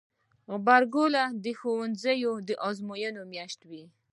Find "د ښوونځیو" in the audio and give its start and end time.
1.43-2.33